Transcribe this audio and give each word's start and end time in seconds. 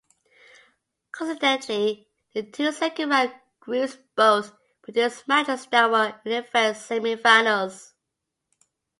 Coincidentally, 1.11 2.07
the 2.33 2.41
two 2.41 2.71
second-round 2.71 3.35
groups 3.59 3.97
both 4.15 4.51
produced 4.81 5.27
matches 5.27 5.67
that 5.67 5.91
were, 5.91 6.19
in 6.25 6.31
effect, 6.33 6.79
semi-finals. 6.79 7.93